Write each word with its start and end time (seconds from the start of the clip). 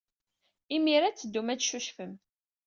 Imir-a 0.75 1.05
ad 1.09 1.15
teddum 1.17 1.47
ad 1.53 1.59
teccucfem. 1.59 2.13